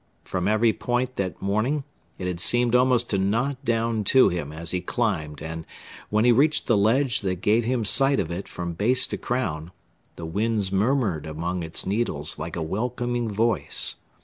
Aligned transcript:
From 0.23 0.47
every 0.47 0.73
point 0.73 1.15
that 1.17 1.43
morning 1.43 1.83
it 2.17 2.25
had 2.25 2.39
seemed 2.39 2.73
almost 2.73 3.07
to 3.11 3.19
nod 3.19 3.57
down 3.63 4.03
to 4.05 4.29
him 4.29 4.51
as 4.51 4.71
he 4.71 4.81
climbed 4.81 5.43
and, 5.43 5.63
when 6.09 6.25
he 6.25 6.31
reached 6.31 6.65
the 6.65 6.75
ledge 6.75 7.21
that 7.21 7.41
gave 7.41 7.65
him 7.65 7.85
sight 7.85 8.19
of 8.19 8.31
it 8.31 8.47
from 8.47 8.73
base 8.73 9.05
to 9.05 9.17
crown, 9.19 9.71
the 10.15 10.25
winds 10.25 10.71
murmured 10.71 11.27
among 11.27 11.61
its 11.61 11.85
needles 11.85 12.39
like 12.39 12.55
a 12.55 12.63
welcoming 12.63 13.29
voice. 13.29 13.97